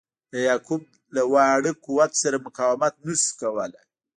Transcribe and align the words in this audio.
د 0.31 0.33
یعقوب 0.47 0.83
له 1.15 1.23
واړه 1.33 1.71
قوت 1.85 2.11
سره 2.23 2.43
مقاومت 2.45 2.93
نه 3.05 3.13
سو 3.23 3.31
کولای. 3.41 3.85